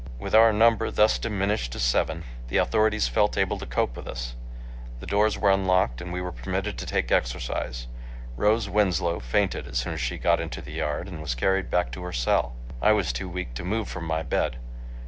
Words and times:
With 0.17 0.33
our 0.33 0.51
number 0.51 0.89
thus 0.89 1.19
diminished 1.19 1.71
to 1.73 1.79
seven, 1.79 2.23
the 2.47 2.57
authorities 2.57 3.07
felt 3.07 3.37
able 3.37 3.59
to 3.59 3.67
cope 3.67 3.95
with 3.95 4.07
us. 4.07 4.33
The 4.99 5.05
doors 5.05 5.37
were 5.37 5.51
unlocked 5.51 6.01
and 6.01 6.11
we 6.11 6.21
were 6.21 6.31
permitted 6.31 6.75
to 6.79 6.87
take 6.87 7.11
exercise. 7.11 7.85
Rose 8.35 8.67
Winslow 8.67 9.19
fainted 9.19 9.67
as 9.67 9.77
soon 9.77 9.93
as 9.93 10.01
she 10.01 10.17
got 10.17 10.39
into 10.41 10.59
the 10.63 10.73
yard, 10.73 11.07
and 11.07 11.21
was 11.21 11.35
carried 11.35 11.69
back 11.69 11.91
to 11.91 12.01
her 12.01 12.13
cell. 12.13 12.55
I 12.81 12.93
was 12.93 13.13
too 13.13 13.29
weak 13.29 13.53
to 13.53 13.63
move 13.63 13.89
from 13.89 14.05
my 14.05 14.23
bed. 14.23 14.57